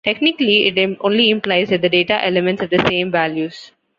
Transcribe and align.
Technically 0.03 0.65
it 0.65 0.97
only 1.01 1.29
implies 1.29 1.69
that 1.69 1.83
the 1.83 1.89
data 1.89 2.25
elements 2.25 2.61
have 2.61 2.71
the 2.71 2.83
same 2.87 3.11
values. 3.11 3.69